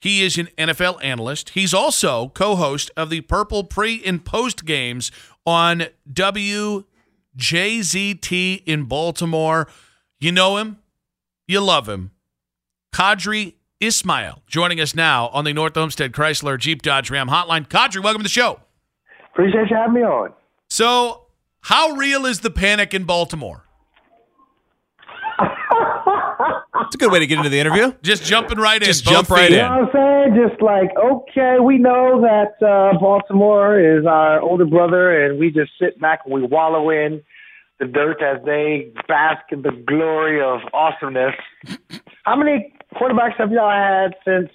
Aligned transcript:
He 0.00 0.22
is 0.22 0.38
an 0.38 0.48
NFL 0.56 0.98
analyst. 1.04 1.50
He's 1.50 1.74
also 1.74 2.28
co 2.30 2.56
host 2.56 2.90
of 2.96 3.10
the 3.10 3.20
Purple 3.20 3.64
pre 3.64 4.02
and 4.04 4.24
post 4.24 4.64
games 4.64 5.12
on 5.44 5.84
WJZT 6.10 6.84
in 8.64 8.84
Baltimore. 8.84 9.68
You 10.18 10.32
know 10.32 10.56
him, 10.56 10.78
you 11.46 11.60
love 11.60 11.88
him. 11.88 12.12
Qadry 12.94 13.54
Ismail 13.80 14.42
joining 14.46 14.80
us 14.80 14.94
now 14.94 15.28
on 15.28 15.44
the 15.44 15.52
North 15.52 15.76
Olmsted 15.76 16.12
Chrysler 16.12 16.58
Jeep 16.58 16.82
Dodge 16.82 17.10
Ram 17.10 17.28
hotline. 17.28 17.68
Qadry, 17.68 18.02
welcome 18.02 18.20
to 18.20 18.24
the 18.24 18.28
show. 18.28 18.60
Appreciate 19.32 19.70
you 19.70 19.76
having 19.76 19.94
me 19.94 20.02
on. 20.02 20.32
So, 20.68 21.26
how 21.62 21.92
real 21.92 22.26
is 22.26 22.40
the 22.40 22.50
panic 22.50 22.94
in 22.94 23.04
Baltimore? 23.04 23.64
It's 26.90 26.96
a 26.96 26.98
good 26.98 27.12
way 27.12 27.20
to 27.20 27.26
get 27.28 27.38
into 27.38 27.48
the 27.50 27.60
interview. 27.60 27.92
Just 28.02 28.24
jumping 28.24 28.58
right 28.58 28.82
in. 28.82 28.86
Just 28.86 29.06
in. 29.06 29.12
jump 29.12 29.28
both 29.28 29.38
right 29.38 29.46
in. 29.46 29.58
You 29.58 29.62
know 29.62 29.86
what 29.86 29.94
I'm 29.96 30.32
saying? 30.34 30.48
Just 30.48 30.60
like, 30.60 30.90
okay, 30.98 31.58
we 31.62 31.78
know 31.78 32.20
that 32.20 32.60
uh, 32.66 32.98
Baltimore 32.98 33.78
is 33.78 34.04
our 34.06 34.40
older 34.40 34.64
brother, 34.64 35.24
and 35.24 35.38
we 35.38 35.52
just 35.52 35.70
sit 35.80 36.00
back 36.00 36.22
and 36.24 36.34
we 36.34 36.42
wallow 36.42 36.90
in 36.90 37.22
the 37.78 37.86
dirt 37.86 38.20
as 38.22 38.44
they 38.44 38.92
bask 39.06 39.40
in 39.52 39.62
the 39.62 39.70
glory 39.86 40.42
of 40.42 40.60
awesomeness. 40.74 41.34
How 42.24 42.34
many 42.34 42.74
quarterbacks 42.96 43.36
have 43.38 43.52
y'all 43.52 43.70
had 43.70 44.14
since? 44.24 44.50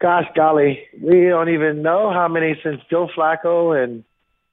Gosh, 0.00 0.24
golly, 0.34 0.80
we 1.00 1.26
don't 1.26 1.48
even 1.50 1.82
know 1.82 2.10
how 2.10 2.26
many 2.28 2.58
since 2.62 2.80
Joe 2.90 3.08
Flacco 3.16 3.82
and 3.82 4.02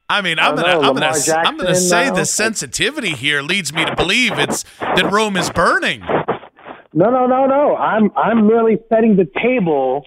I 0.10 0.22
mean, 0.22 0.38
I 0.38 0.50
I'm 0.50 0.56
don't 0.56 0.66
gonna, 0.66 0.74
know, 0.74 0.80
I'm 0.90 0.94
gonna, 0.94 1.06
Lamar 1.08 1.10
s- 1.18 1.30
I'm 1.30 1.58
gonna 1.58 1.76
say 1.76 2.10
now. 2.10 2.16
the 2.16 2.26
sensitivity 2.26 3.12
here 3.12 3.42
leads 3.42 3.74
me 3.74 3.84
to 3.86 3.96
believe 3.96 4.38
it's 4.38 4.64
that 4.80 5.10
Rome 5.12 5.36
is 5.38 5.50
burning. 5.50 6.04
No, 6.94 7.10
no, 7.10 7.26
no, 7.26 7.46
no. 7.48 7.76
I'm 7.76 8.12
I'm 8.16 8.48
merely 8.48 8.78
setting 8.90 9.16
the 9.16 9.28
table. 9.42 10.04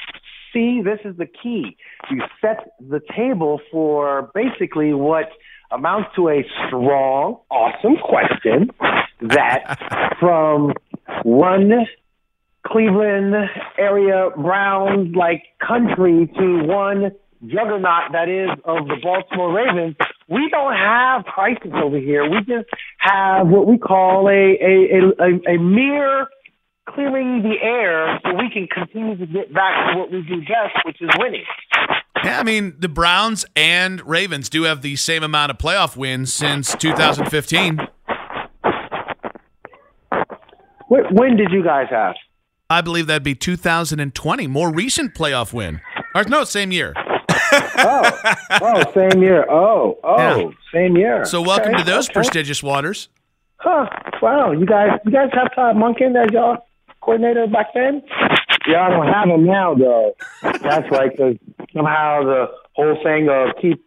See, 0.52 0.82
this 0.82 1.00
is 1.04 1.16
the 1.16 1.26
key. 1.26 1.76
You 2.10 2.22
set 2.40 2.76
the 2.80 3.00
table 3.14 3.60
for 3.70 4.30
basically 4.34 4.94
what 4.94 5.28
amounts 5.70 6.10
to 6.16 6.28
a 6.28 6.44
strong, 6.66 7.41
awesome 7.50 7.96
question 8.02 8.70
that 9.20 9.78
from 10.20 10.72
one 11.25 11.86
Cleveland 12.66 13.34
area 13.78 14.30
Browns 14.36 15.14
like 15.16 15.42
country 15.66 16.30
to 16.38 16.62
one 16.64 17.12
juggernaut 17.46 18.12
that 18.12 18.28
is 18.28 18.50
of 18.64 18.86
the 18.86 18.96
Baltimore 19.02 19.52
Ravens, 19.52 19.96
we 20.28 20.48
don't 20.50 20.75
have 20.75 21.25
crisis 21.25 21.70
over 21.75 21.98
here. 21.98 22.28
We 22.28 22.38
just 22.38 22.69
have 22.98 23.48
what 23.48 23.66
we 23.66 23.78
call 23.78 24.28
a 24.28 24.32
a, 24.32 24.75
a, 24.96 25.52
a, 25.52 25.54
a 25.56 25.58
mere 25.58 26.26
clearing 26.88 27.42
the 27.42 27.56
air 27.62 28.19
so 28.24 28.34
we 28.34 28.50
can 28.50 28.66
continue 28.69 29.16
to 29.16 29.26
get 29.26 29.52
back 29.52 29.92
to 29.92 29.98
what 29.98 30.10
we 30.10 30.22
do 30.22 30.41
best, 30.41 30.84
which 30.84 31.00
is 31.02 31.10
winning. 31.19 31.44
Yeah, 32.24 32.41
I 32.41 32.42
mean, 32.42 32.74
the 32.78 32.88
Browns 32.88 33.44
and 33.54 34.00
Ravens 34.06 34.48
do 34.48 34.62
have 34.64 34.82
the 34.82 34.96
same 34.96 35.22
amount 35.22 35.50
of 35.50 35.58
playoff 35.58 35.96
wins 35.96 36.32
since 36.32 36.75
2015. 36.76 37.78
When, 40.88 41.04
when 41.14 41.36
did 41.36 41.50
you 41.50 41.62
guys 41.64 41.86
have? 41.91 42.14
I 42.70 42.80
believe 42.80 43.06
that'd 43.06 43.22
be 43.22 43.34
2020, 43.34 44.46
more 44.46 44.72
recent 44.72 45.14
playoff 45.14 45.52
win. 45.52 45.80
Or 46.14 46.25
no, 46.25 46.44
same 46.44 46.72
year. 46.72 46.94
Oh, 47.78 48.10
oh, 48.62 48.92
same 48.92 49.22
year. 49.22 49.44
Oh, 49.50 49.98
oh, 50.02 50.16
Yeah. 50.38 50.50
same 50.72 50.96
year. 50.96 51.25
So 51.25 51.42
welcome 51.42 51.75
Okay, 51.75 51.84
to 51.84 51.84
those 51.84 52.06
okay. 52.08 52.14
prestigious 52.14 52.62
waters. 52.62 53.08
Huh. 53.58 53.86
Wow. 54.22 54.52
You 54.52 54.66
guys, 54.66 54.91
you 55.04 55.12
guys 55.12 55.28
have 55.32 55.54
Todd 55.54 55.76
Monken 55.76 56.14
as 56.22 56.30
y'all 56.32 56.66
coordinator 57.06 57.47
back 57.47 57.69
then? 57.72 58.03
Y'all 58.67 58.91
don't 58.91 59.06
have 59.06 59.28
him 59.28 59.47
now, 59.47 59.75
though. 59.75 60.15
That's 60.43 60.91
right, 60.91 61.11
because 61.11 61.37
somehow 61.72 62.25
the 62.25 62.47
whole 62.75 62.99
thing 63.03 63.28
of 63.31 63.50
keep 63.62 63.83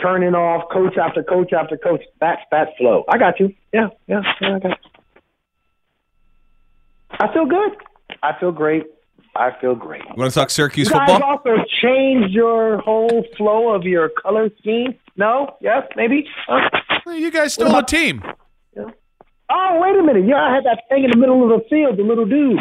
turning 0.00 0.34
off 0.34 0.68
coach 0.70 0.98
after 0.98 1.22
coach 1.22 1.54
after 1.54 1.76
coach, 1.78 2.02
that's 2.20 2.42
that 2.50 2.68
flow. 2.76 3.04
I 3.08 3.16
got 3.18 3.40
you. 3.40 3.54
Yeah, 3.72 3.88
yeah, 4.06 4.20
yeah, 4.40 4.56
I 4.56 4.58
got 4.58 4.78
you. 4.84 5.20
I 7.18 7.32
feel 7.32 7.46
good. 7.46 7.70
I 8.22 8.38
feel 8.38 8.52
great. 8.52 8.84
I 9.34 9.50
feel 9.60 9.74
great. 9.74 10.02
You 10.02 10.14
want 10.16 10.32
to 10.32 10.38
talk 10.38 10.50
Syracuse 10.50 10.88
You 10.88 10.94
guys 10.94 11.08
football? 11.10 11.40
also 11.44 11.64
changed 11.80 12.30
your 12.34 12.78
whole 12.82 13.24
flow 13.36 13.70
of 13.70 13.84
your 13.84 14.10
color 14.10 14.50
scheme? 14.58 14.94
No? 15.16 15.56
Yes? 15.60 15.84
Maybe? 15.96 16.26
Huh? 16.46 16.68
You 17.06 17.30
guys 17.30 17.54
still 17.54 17.74
a 17.74 17.84
team. 17.84 18.22
Oh, 19.52 19.78
wait 19.82 19.96
a 19.98 20.02
minute. 20.02 20.28
Yeah, 20.28 20.36
I 20.36 20.54
had 20.54 20.64
that 20.64 20.82
thing 20.88 21.04
in 21.04 21.10
the 21.10 21.16
middle 21.16 21.42
of 21.42 21.48
the 21.60 21.68
field, 21.68 21.98
the 21.98 22.02
little 22.02 22.24
dude. 22.26 22.58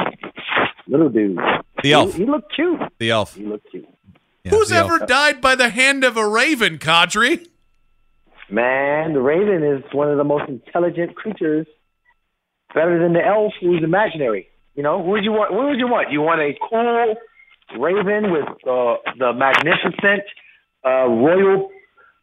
Little 0.87 1.09
dude. 1.09 1.37
The 1.83 1.93
elf. 1.93 2.13
He, 2.13 2.23
he 2.23 2.29
looked 2.29 2.53
cute. 2.55 2.79
The 2.97 3.11
elf. 3.11 3.35
He 3.35 3.45
looked 3.45 3.69
cute. 3.69 3.87
Yeah, 4.43 4.51
Who's 4.51 4.69
the 4.69 4.77
elf. 4.77 4.91
ever 4.91 5.05
died 5.05 5.39
by 5.41 5.55
the 5.55 5.69
hand 5.69 6.03
of 6.03 6.17
a 6.17 6.27
raven, 6.27 6.77
Qadry? 6.79 7.47
Man, 8.49 9.13
the 9.13 9.21
raven 9.21 9.63
is 9.63 9.83
one 9.93 10.09
of 10.09 10.17
the 10.17 10.23
most 10.23 10.49
intelligent 10.49 11.15
creatures. 11.15 11.67
Better 12.73 12.99
than 13.01 13.13
the 13.13 13.23
elf 13.25 13.53
who's 13.61 13.83
imaginary. 13.83 14.47
You 14.75 14.83
know, 14.83 15.03
who 15.03 15.09
would 15.11 15.23
you 15.23 15.31
want? 15.31 15.53
What 15.53 15.67
would 15.67 15.77
you 15.79 15.87
want? 15.87 16.11
You 16.11 16.21
want 16.21 16.41
a 16.41 16.53
cool 16.69 17.15
raven 17.79 18.31
with 18.31 18.45
uh, 18.65 18.95
the 19.17 19.33
magnificent 19.33 20.23
uh, 20.85 21.05
royal 21.07 21.69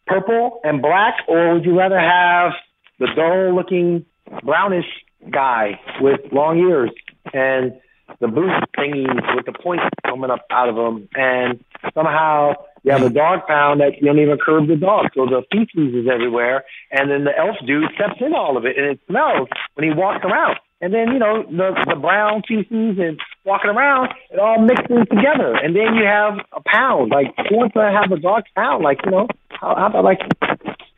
purple 0.07 0.61
and 0.65 0.81
black, 0.83 1.15
or 1.29 1.55
would 1.55 1.65
you 1.65 1.77
rather 1.79 1.99
have 1.99 2.53
the 2.99 3.09
dull-looking 3.15 4.07
brownish 4.45 4.87
guy 5.31 5.81
with 6.01 6.21
long 6.33 6.59
ears 6.59 6.91
and 7.33 7.73
the 8.21 8.29
boot 8.29 8.51
thingies 8.79 9.35
with 9.35 9.47
the 9.47 9.53
points 9.53 9.85
coming 10.07 10.31
up 10.31 10.47
out 10.51 10.69
of 10.69 10.77
them, 10.77 11.09
and 11.15 11.63
somehow 11.93 12.53
you 12.83 12.93
have 12.93 13.03
a 13.03 13.11
dog 13.11 13.41
pound 13.47 13.81
that 13.81 13.99
you 13.99 14.07
don't 14.07 14.19
even 14.19 14.39
curb 14.39 14.69
the 14.69 14.77
dog, 14.77 15.07
so 15.15 15.27
the 15.27 15.43
feces 15.51 15.95
is 15.95 16.07
everywhere, 16.11 16.65
and 16.93 17.11
then 17.11 17.25
the 17.25 17.37
elf 17.37 17.57
dude 17.67 17.91
steps 17.95 18.21
in 18.21 18.33
all 18.33 18.57
of 18.57 18.65
it, 18.65 18.79
and 18.79 18.87
it 18.87 19.01
smells 19.09 19.49
when 19.75 19.89
he 19.89 19.95
walks 19.95 20.25
around. 20.25 20.57
And 20.81 20.93
then 20.93 21.09
you 21.09 21.19
know 21.19 21.43
the 21.43 21.73
the 21.89 21.97
brown 21.97 22.43
feces 22.47 22.99
and 23.01 23.19
walking 23.45 23.71
around, 23.71 24.13
it 24.31 24.39
all 24.39 24.61
mixes 24.61 25.09
together, 25.11 25.57
and 25.57 25.75
then 25.75 25.95
you 25.97 26.05
have 26.05 26.39
a 26.53 26.61
pound. 26.65 27.11
Like 27.11 27.35
who 27.49 27.57
wants 27.57 27.75
to 27.75 27.81
have 27.81 28.13
a 28.13 28.21
dog 28.21 28.45
pound? 28.55 28.85
Like 28.85 29.01
you 29.05 29.11
know, 29.11 29.27
how, 29.49 29.75
how 29.75 29.87
about 29.87 30.05
like 30.05 30.21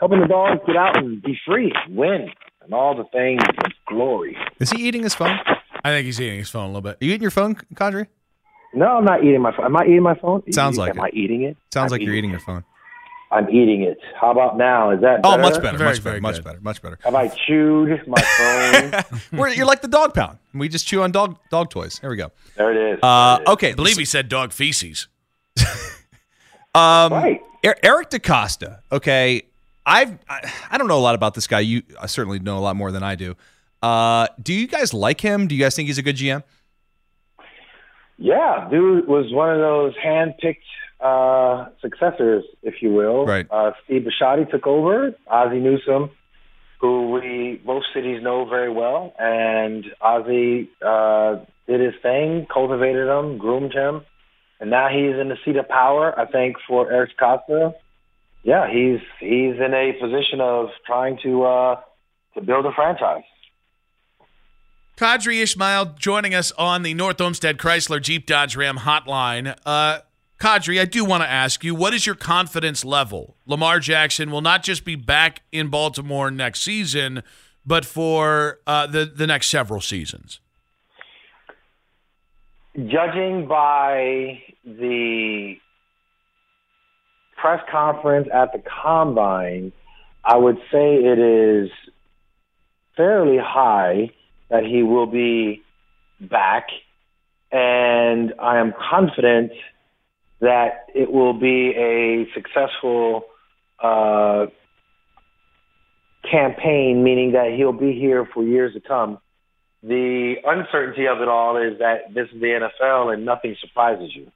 helping 0.01 0.21
the 0.21 0.27
dogs 0.27 0.61
get 0.67 0.77
out 0.77 0.97
and 0.99 1.23
be 1.23 1.39
free, 1.47 1.73
win, 1.89 2.29
and 2.69 2.75
all 2.75 2.95
the 2.95 3.05
things 3.05 3.41
of 3.65 3.73
glory. 3.87 4.37
Is 4.61 4.71
he 4.71 4.87
eating 4.87 5.03
his 5.03 5.15
phone? 5.15 5.39
I 5.83 5.89
think 5.91 6.05
he's 6.05 6.21
eating 6.21 6.39
his 6.39 6.51
phone 6.51 6.65
a 6.65 6.67
little 6.67 6.83
bit. 6.83 6.99
Are 7.01 7.05
you 7.05 7.13
eating 7.13 7.23
your 7.23 7.31
phone, 7.31 7.55
Qadry? 7.75 8.09
No, 8.75 8.99
I'm 8.99 9.05
not 9.07 9.25
eating 9.25 9.41
my 9.41 9.57
phone. 9.57 9.65
Am 9.65 9.77
I 9.77 9.85
eating 9.85 10.03
my 10.03 10.15
phone? 10.17 10.43
Sounds 10.53 10.77
like 10.77 10.91
Am 10.91 10.99
it. 10.99 11.03
I 11.03 11.09
eating 11.15 11.43
it? 11.45 11.57
Sounds 11.73 11.91
I'm 11.91 11.99
like 11.99 12.07
you're 12.07 12.15
eating 12.15 12.31
your 12.31 12.41
phone. 12.41 12.65
I'm 13.33 13.49
eating 13.49 13.83
it. 13.83 13.99
How 14.21 14.31
about 14.31 14.59
now? 14.59 14.91
Is 14.91 15.01
that 15.01 15.21
Oh, 15.25 15.39
much 15.39 15.63
better, 15.63 15.79
Very, 15.79 15.91
much 15.93 16.05
better, 16.05 16.21
much 16.21 16.45
better, 16.45 16.61
much 16.61 16.83
better. 16.83 16.99
Have 17.05 17.15
I 17.15 17.29
chewed 17.29 18.07
my 18.07 18.21
phone? 18.21 19.21
We're, 19.39 19.49
you're 19.49 19.67
like 19.67 19.81
the 19.81 19.89
dog 19.89 20.13
pound. 20.13 20.39
We 20.53 20.69
just 20.69 20.87
chew 20.87 21.03
on 21.03 21.11
dog 21.13 21.39
dog 21.51 21.71
toys. 21.71 21.99
Here 21.99 22.11
we 22.11 22.17
go. 22.17 22.31
there 22.57 22.71
it 22.71 22.95
is. 22.95 23.01
Uh, 23.03 23.37
There 23.37 23.43
it 23.45 23.49
is. 23.49 23.53
okay, 23.55 23.71
I 23.71 23.75
believe 23.75 23.97
he 23.97 24.05
said 24.05 24.29
dog 24.29 24.53
feces. 24.53 25.09
Um, 26.75 27.13
Right. 27.13 27.41
Er- 27.67 27.77
Eric 27.83 28.11
DeCosta. 28.11 28.81
Okay, 28.93 29.43
I've 29.89 30.19
I, 30.29 30.53
I 30.71 30.79
don't 30.79 30.87
know 30.87 30.99
a 30.99 31.01
lot 31.01 31.15
about 31.15 31.35
this 31.35 31.47
guy. 31.47 31.61
You 31.61 31.83
I 32.01 32.07
certainly 32.07 32.39
know 32.39 32.59
a 32.59 32.61
lot 32.61 32.77
more 32.77 32.93
than 32.93 33.03
I 33.03 33.15
do. 33.15 33.35
Uh, 33.83 34.27
do 34.43 34.53
you 34.53 34.67
guys 34.67 34.93
like 34.93 35.21
him? 35.21 35.49
Do 35.49 35.55
you 35.55 35.63
guys 35.63 35.75
think 35.75 35.87
he's 35.89 35.99
a 35.99 36.03
good 36.03 36.17
GM? 36.17 36.43
Yeah, 38.19 38.69
dude 38.71 39.07
was 39.07 39.33
one 39.33 39.51
of 39.51 39.61
those 39.61 39.95
hand-picked 40.03 40.65
uh, 41.01 41.67
successors, 41.81 42.45
if 42.65 42.83
you 42.83 42.93
will. 42.93 43.25
Right. 43.25 43.47
Uh, 43.49 43.71
Steve 43.85 44.03
Bisciotti 44.03 44.51
took 44.51 44.67
over. 44.67 45.15
Ozzie 45.29 45.61
Newsome, 45.61 46.11
who 46.81 47.13
we 47.13 47.63
both 47.65 47.85
cities 47.95 48.21
know 48.21 48.45
very 48.45 48.73
well, 48.73 49.15
and 49.19 49.87
Ozzie 50.01 50.69
uh, 50.85 51.37
did 51.69 51.81
his 51.81 51.95
thing, 52.03 52.49
cultivated 52.53 53.07
him, 53.07 53.39
groomed 53.39 53.73
him, 53.73 54.03
and 54.59 54.71
now 54.71 54.89
he's 54.89 55.15
in 55.15 55.29
the 55.29 55.37
seat 55.45 55.57
of 55.57 55.69
power. 55.69 56.19
I 56.19 56.27
think 56.27 56.57
for 56.67 56.91
Eric 56.91 57.17
Costa, 57.17 57.75
yeah, 58.49 58.67
he's 58.73 59.01
he's 59.21 59.57
in 59.61 59.75
a 59.75 59.93
position 60.01 60.41
of 60.41 60.71
trying 60.87 61.19
to 61.23 61.45
uh, 61.45 61.81
to 62.33 62.41
build 62.41 62.65
a 62.65 62.73
franchise. 62.73 63.25
Qadry 64.97 65.43
Ismail 65.43 65.97
joining 65.99 66.35
us 66.35 66.51
on 66.53 66.83
the 66.83 66.95
North 66.95 67.21
Olmsted 67.21 67.59
Chrysler 67.59 68.01
Jeep 68.01 68.25
Dodge 68.25 68.57
Ram 68.57 68.79
hotline. 68.79 69.55
Uh, 69.67 69.99
Qadry, 70.41 70.81
I 70.81 70.87
do 70.87 71.05
want 71.05 71.23
to 71.23 71.29
ask 71.29 71.63
you, 71.63 71.75
what 71.75 71.93
is 71.93 72.07
your 72.07 72.15
confidence 72.15 72.87
level? 72.87 73.37
Lamar 73.45 73.81
Jackson 73.81 74.31
will 74.31 74.41
not 74.41 74.63
just 74.63 74.83
be 74.83 74.95
back 74.95 75.43
in 75.53 75.69
Baltimore 75.69 76.31
next 76.31 76.63
season, 76.63 77.23
but 77.67 77.85
for 77.85 78.61
uh, 78.67 78.87
the 78.87 79.05
the 79.05 79.27
next 79.27 79.51
several 79.51 79.83
seasons. 79.83 80.41
Judging 82.75 83.47
by 83.47 84.43
the 84.65 85.59
press 87.41 87.61
conference 87.71 88.29
at 88.33 88.53
the 88.53 88.63
combine, 88.83 89.73
I 90.25 90.37
would 90.37 90.57
say 90.73 90.97
it 90.97 91.19
is 91.19 91.71
fairly 92.97 93.39
high 93.39 94.11
that 94.51 94.65
he 94.65 94.83
will 94.83 95.07
be 95.07 95.63
back, 96.21 96.69
and 97.53 98.35
I 98.41 98.59
am 98.59 98.75
confident 98.91 99.53
that 100.41 100.87
it 100.95 101.11
will 101.11 101.33
be 101.33 101.73
a 101.77 102.27
successful 102.35 103.25
uh, 103.83 104.47
campaign, 106.31 107.03
meaning 107.03 107.33
that 107.33 107.55
he'll 107.57 107.73
be 107.73 107.93
here 107.99 108.29
for 108.33 108.43
years 108.43 108.75
to 108.75 108.81
come. 108.81 109.19
The 109.83 110.35
uncertainty 110.45 111.07
of 111.07 111.21
it 111.21 111.29
all 111.29 111.57
is 111.57 111.79
that 111.79 112.13
this 112.13 112.29
is 112.35 112.41
the 112.41 112.69
NFL 112.83 113.15
and 113.15 113.25
nothing 113.25 113.57
surprises 113.61 114.11
you. 114.15 114.31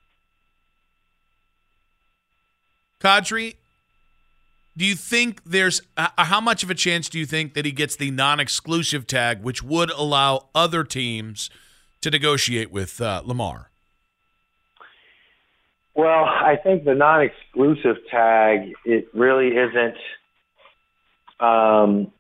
Qadry, 3.03 3.57
do 4.77 4.85
you 4.85 4.95
think 4.95 5.43
there's 5.45 5.83
uh, 5.97 6.09
how 6.17 6.41
much 6.41 6.63
of 6.63 6.71
a 6.71 6.75
chance 6.75 7.09
do 7.09 7.19
you 7.19 7.27
think 7.27 7.55
that 7.55 7.65
he 7.65 7.73
gets 7.73 7.97
the 7.97 8.11
non-exclusive 8.11 9.07
tag, 9.07 9.43
which 9.43 9.63
would 9.63 9.91
allow 9.91 10.49
other 10.55 10.85
teams 10.85 11.51
to 12.01 12.11
negotiate 12.11 12.71
with 12.71 13.01
uh, 13.01 13.23
Lamar? 13.25 13.71
Well, 15.95 16.25
I 16.25 16.57
think 16.63 16.85
the 16.85 16.95
non-exclusive 16.95 17.97
tag 18.11 18.73
it 18.85 19.09
really 19.13 19.49
isn't 19.49 19.97
um, 21.41 22.13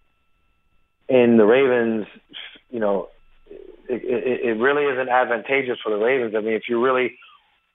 in 1.08 1.36
the 1.36 1.44
Ravens. 1.44 2.06
You 2.70 2.80
know, 2.80 3.08
it, 3.48 4.02
it, 4.04 4.46
it 4.46 4.60
really 4.60 4.84
isn't 4.92 5.08
advantageous 5.08 5.78
for 5.82 5.90
the 5.90 6.04
Ravens. 6.04 6.34
I 6.36 6.40
mean, 6.40 6.54
if 6.54 6.64
you 6.68 6.84
really 6.84 7.16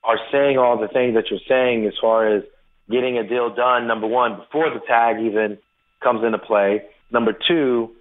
are 0.04 0.19
saying 0.31 0.57
all 0.57 0.77
the 0.77 0.88
things 0.89 1.15
that 1.15 1.31
you're 1.31 1.39
saying 1.48 1.88
as 1.88 1.94
far 2.00 2.27
as 2.36 2.44
getting 2.89 3.18
a 3.18 3.28
deal 3.28 3.54
done, 3.54 3.88
number 3.88 4.07
one, 4.07 4.38
before 4.38 4.69
the 4.69 4.80
tag 4.88 5.18
even 5.19 5.57
comes 6.01 6.24
into 6.24 6.38
play. 6.38 6.84
Number 7.12 7.34
two, 7.48 7.92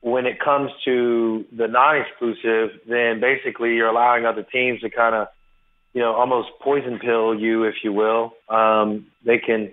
when 0.00 0.26
it 0.26 0.40
comes 0.40 0.70
to 0.84 1.44
the 1.56 1.68
non-exclusive, 1.68 2.80
then 2.88 3.20
basically 3.20 3.74
you're 3.74 3.88
allowing 3.88 4.26
other 4.26 4.42
teams 4.42 4.80
to 4.80 4.90
kind 4.90 5.14
of, 5.14 5.28
you 5.94 6.00
know, 6.00 6.12
almost 6.14 6.48
poison 6.60 6.98
pill 6.98 7.38
you, 7.38 7.64
if 7.64 7.76
you 7.84 7.92
will. 7.92 8.32
Um, 8.48 9.06
they 9.24 9.38
can, 9.38 9.70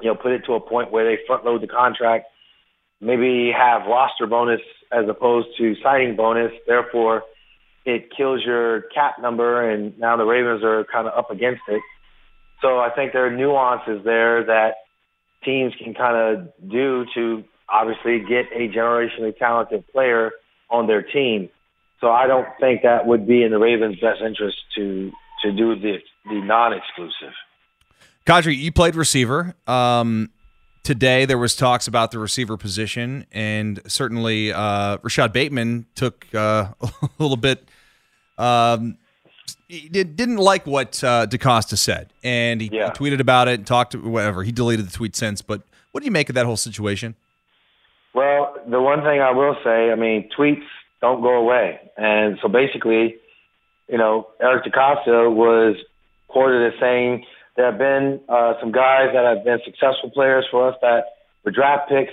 you 0.00 0.08
know, 0.08 0.14
put 0.14 0.32
it 0.32 0.42
to 0.46 0.54
a 0.54 0.60
point 0.60 0.92
where 0.92 1.04
they 1.04 1.22
front 1.26 1.44
load 1.44 1.62
the 1.62 1.66
contract, 1.66 2.26
maybe 3.00 3.50
have 3.56 3.82
roster 3.88 4.26
bonus 4.26 4.60
as 4.92 5.08
opposed 5.08 5.48
to 5.58 5.74
signing 5.82 6.14
bonus. 6.14 6.52
Therefore, 6.66 7.22
it 7.84 8.10
kills 8.16 8.42
your 8.44 8.82
cap 8.94 9.16
number, 9.20 9.68
and 9.68 9.98
now 9.98 10.16
the 10.16 10.24
Ravens 10.24 10.62
are 10.62 10.84
kind 10.84 11.08
of 11.08 11.14
up 11.18 11.30
against 11.30 11.62
it. 11.68 11.82
So 12.64 12.78
I 12.78 12.88
think 12.88 13.12
there 13.12 13.26
are 13.26 13.30
nuances 13.30 14.02
there 14.04 14.42
that 14.46 14.76
teams 15.44 15.74
can 15.76 15.92
kind 15.92 16.16
of 16.16 16.70
do 16.70 17.04
to 17.14 17.44
obviously 17.68 18.20
get 18.20 18.46
a 18.54 18.68
generationally 18.74 19.36
talented 19.36 19.86
player 19.92 20.30
on 20.70 20.86
their 20.86 21.02
team. 21.02 21.50
So 22.00 22.10
I 22.10 22.26
don't 22.26 22.48
think 22.58 22.80
that 22.82 23.06
would 23.06 23.26
be 23.26 23.42
in 23.42 23.50
the 23.50 23.58
Ravens' 23.58 24.00
best 24.00 24.22
interest 24.22 24.56
to 24.76 25.12
to 25.42 25.52
do 25.52 25.78
the 25.78 25.98
the 26.24 26.40
non-exclusive. 26.40 27.34
Qadry, 28.26 28.56
you 28.56 28.72
played 28.72 28.96
receiver. 28.96 29.54
Um, 29.66 30.30
today 30.82 31.26
there 31.26 31.36
was 31.36 31.54
talks 31.54 31.86
about 31.86 32.12
the 32.12 32.18
receiver 32.18 32.56
position, 32.56 33.26
and 33.30 33.78
certainly 33.86 34.54
uh, 34.54 34.96
Rashod 35.02 35.34
Bateman 35.34 35.84
took 35.94 36.26
uh, 36.34 36.68
a 36.80 36.90
little 37.18 37.36
bit. 37.36 37.68
Um, 38.38 38.96
did, 39.68 40.16
didn't 40.16 40.36
like 40.36 40.66
what 40.66 41.02
uh, 41.02 41.26
DeCosta 41.26 41.76
said, 41.76 42.12
and 42.22 42.60
he, 42.60 42.68
Yeah. 42.72 42.90
tweeted 42.90 43.20
about 43.20 43.48
it 43.48 43.54
and 43.54 43.66
talked 43.66 43.92
to 43.92 43.98
whatever. 43.98 44.42
He 44.42 44.52
deleted 44.52 44.86
the 44.86 44.92
tweet 44.92 45.16
since. 45.16 45.42
But 45.42 45.62
what 45.92 46.00
do 46.00 46.04
you 46.06 46.12
make 46.12 46.28
of 46.28 46.34
that 46.34 46.46
whole 46.46 46.56
situation? 46.56 47.14
Well, 48.14 48.54
the 48.68 48.80
one 48.80 49.00
thing 49.02 49.20
I 49.20 49.32
will 49.32 49.56
say, 49.64 49.90
I 49.90 49.96
mean, 49.96 50.28
tweets 50.36 50.62
don't 51.00 51.20
go 51.22 51.34
away. 51.34 51.80
And 51.96 52.38
so 52.40 52.48
basically, 52.48 53.16
you 53.88 53.98
know, 53.98 54.28
Eric 54.40 54.64
DeCosta 54.64 55.34
was 55.34 55.76
quoted 56.28 56.72
as 56.72 56.78
saying 56.80 57.24
there 57.56 57.66
have 57.66 57.78
been 57.78 58.20
uh, 58.28 58.54
some 58.60 58.72
guys 58.72 59.08
that 59.12 59.24
have 59.24 59.44
been 59.44 59.58
successful 59.64 60.10
players 60.10 60.44
for 60.50 60.68
us 60.68 60.76
that 60.82 61.04
were 61.44 61.50
draft 61.50 61.88
picks. 61.88 62.12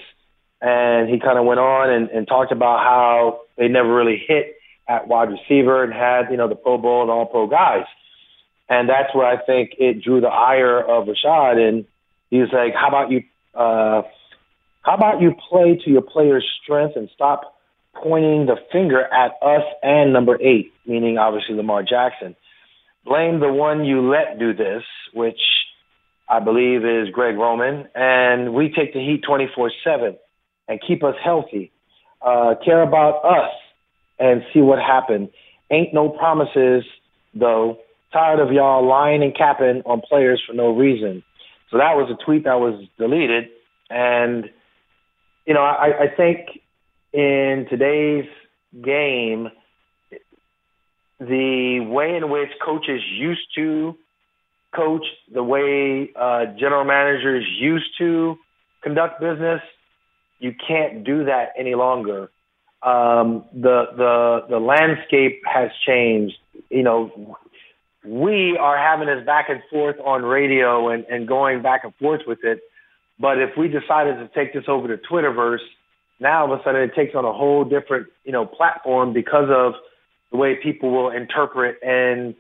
And 0.61 1.09
he 1.09 1.19
kind 1.19 1.39
of 1.39 1.45
went 1.45 1.59
on 1.59 1.89
and, 1.89 2.09
and 2.09 2.27
talked 2.27 2.51
about 2.51 2.79
how 2.79 3.41
they 3.57 3.67
never 3.67 3.93
really 3.93 4.23
hit 4.27 4.55
at 4.91 5.07
wide 5.07 5.29
receiver 5.29 5.83
and 5.83 5.93
had, 5.93 6.29
you 6.29 6.38
know, 6.38 6.47
the 6.47 6.55
Pro 6.55 6.77
Bowl 6.77 7.01
and 7.01 7.11
all 7.11 7.25
pro 7.25 7.47
guys. 7.47 7.85
And 8.69 8.89
that's 8.89 9.13
where 9.13 9.25
I 9.25 9.43
think 9.43 9.71
it 9.79 10.03
drew 10.03 10.21
the 10.21 10.27
ire 10.27 10.79
of 10.79 11.07
Rashod. 11.07 11.57
And 11.57 11.85
he 12.29 12.39
was 12.39 12.49
like, 12.53 12.73
how 12.73 12.88
about 12.88 13.11
you, 13.11 13.23
uh, 13.53 14.03
how 14.81 14.95
about 14.95 15.21
you 15.21 15.35
play 15.49 15.79
to 15.83 15.89
your 15.89 16.01
player's 16.01 16.47
strength 16.63 16.95
and 16.95 17.09
stop 17.13 17.55
pointing 18.01 18.45
the 18.45 18.55
finger 18.71 19.01
at 19.01 19.31
us 19.41 19.63
and 19.83 20.13
number 20.13 20.38
eight, 20.41 20.71
meaning 20.85 21.17
obviously 21.17 21.55
Lamar 21.55 21.83
Jackson. 21.83 22.35
Blame 23.05 23.39
the 23.39 23.51
one 23.51 23.83
you 23.83 24.10
let 24.10 24.39
do 24.39 24.53
this, 24.53 24.83
which 25.13 25.39
I 26.29 26.39
believe 26.39 26.86
is 26.86 27.10
Greg 27.12 27.36
Roman, 27.36 27.88
and 27.93 28.53
we 28.53 28.69
take 28.69 28.93
the 28.93 29.00
heat 29.00 29.24
24-7 29.27 30.15
and 30.67 30.79
keep 30.88 31.03
us 31.03 31.15
healthy. 31.21 31.71
Uh, 32.21 32.55
care 32.63 32.83
about 32.83 33.25
us 33.25 33.51
and 34.21 34.43
see 34.53 34.61
what 34.61 34.79
happened. 34.79 35.29
Ain't 35.71 35.93
no 35.93 36.09
promises, 36.09 36.83
though. 37.33 37.79
Tired 38.13 38.39
of 38.39 38.51
y'all 38.51 38.87
lying 38.87 39.23
and 39.23 39.35
capping 39.35 39.81
on 39.85 40.01
players 40.01 40.41
for 40.45 40.53
no 40.53 40.75
reason. 40.75 41.23
So 41.71 41.77
that 41.77 41.95
was 41.95 42.11
a 42.11 42.23
tweet 42.23 42.43
that 42.43 42.59
was 42.59 42.85
deleted. 42.97 43.45
And, 43.89 44.49
you 45.47 45.53
know, 45.53 45.61
I, 45.61 46.03
I 46.03 46.15
think 46.15 46.61
in 47.13 47.65
today's 47.69 48.29
game, 48.73 49.49
the 51.19 51.79
way 51.79 52.15
in 52.15 52.29
which 52.29 52.49
coaches 52.63 53.01
used 53.09 53.47
to 53.55 53.95
coach, 54.75 55.05
the 55.33 55.43
way 55.43 56.11
uh, 56.19 56.45
general 56.59 56.83
managers 56.83 57.45
used 57.59 57.89
to 57.97 58.35
conduct 58.83 59.21
business, 59.21 59.61
you 60.39 60.53
can't 60.67 61.03
do 61.03 61.25
that 61.25 61.53
any 61.57 61.75
longer. 61.75 62.29
Um, 62.83 63.45
the 63.53 63.85
the 63.95 64.45
the 64.50 64.59
landscape 64.59 65.41
has 65.45 65.69
changed. 65.85 66.35
You 66.69 66.83
know, 66.83 67.38
we 68.05 68.57
are 68.59 68.77
having 68.77 69.07
this 69.07 69.25
back 69.25 69.50
and 69.50 69.61
forth 69.69 69.97
on 70.03 70.23
radio 70.23 70.89
and, 70.89 71.05
and 71.05 71.27
going 71.27 71.61
back 71.61 71.83
and 71.83 71.93
forth 71.95 72.21
with 72.25 72.39
it. 72.43 72.61
But 73.19 73.39
if 73.39 73.51
we 73.55 73.67
decided 73.67 74.15
to 74.17 74.29
take 74.33 74.53
this 74.53 74.63
over 74.67 74.88
to 74.88 74.97
Twitterverse, 74.97 75.59
now 76.19 76.45
all 76.45 76.53
of 76.53 76.59
a 76.59 76.63
sudden 76.63 76.81
it 76.81 76.95
takes 76.95 77.13
on 77.13 77.23
a 77.23 77.31
whole 77.31 77.63
different, 77.63 78.07
you 78.23 78.31
know, 78.31 78.45
platform 78.45 79.13
because 79.13 79.50
of 79.51 79.73
the 80.31 80.38
way 80.38 80.55
people 80.55 80.89
will 80.91 81.11
interpret 81.11 81.77
and, 81.83 82.33